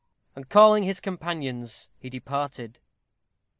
[0.35, 2.79] And calling his companions, he departed.